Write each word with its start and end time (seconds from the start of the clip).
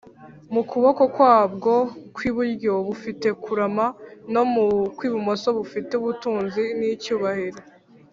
mu 0.53 0.61
kuboko 0.69 1.01
kwabwo 1.15 1.73
kw’iburyo 2.15 2.73
bufite 2.87 3.27
kurama; 3.43 3.85
no 4.33 4.43
mu 4.51 4.63
kw’ibumoso 4.95 5.47
bufite 5.59 5.91
ubutunzi 5.97 6.63
n’icyubahiro. 6.79 7.59